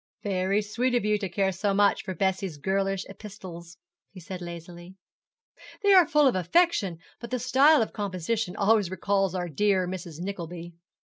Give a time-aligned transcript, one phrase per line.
[0.23, 3.77] 'Very sweet of you to care so much for Bessie's girlish epistles,'
[4.09, 4.95] he said lazily;
[5.83, 10.19] 'they are full of affection, but the style of composition always recalls our dear Mrs.
[10.19, 10.73] Nickleby.